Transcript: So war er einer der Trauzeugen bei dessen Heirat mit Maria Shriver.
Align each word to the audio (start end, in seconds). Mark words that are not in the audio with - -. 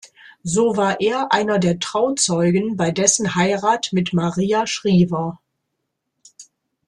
So 0.41 0.77
war 0.77 0.99
er 0.99 1.31
einer 1.31 1.59
der 1.59 1.77
Trauzeugen 1.77 2.75
bei 2.75 2.89
dessen 2.89 3.35
Heirat 3.35 3.89
mit 3.93 4.13
Maria 4.13 4.65
Shriver. 4.65 5.39